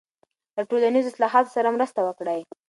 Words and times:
له 0.55 0.61
ټولنیزو 0.69 1.11
اصلاحاتو 1.11 1.53
سره 1.55 1.73
مرسته 1.75 1.99
وکړئ. 2.03 2.41